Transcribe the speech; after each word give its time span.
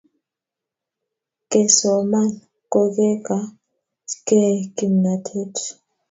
kesoman 1.49 2.29
kokekachkei 2.73 4.57
kimnatet 4.75 5.53